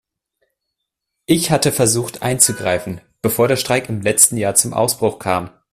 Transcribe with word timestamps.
Ich 1.27 1.51
hatte 1.51 1.71
versucht 1.71 2.23
einzugreifen, 2.23 3.01
bevor 3.21 3.47
der 3.47 3.55
Streik 3.55 3.87
im 3.87 4.01
letzten 4.01 4.35
Jahr 4.37 4.55
zum 4.55 4.73
Ausbruch 4.73 5.19
kam. 5.19 5.51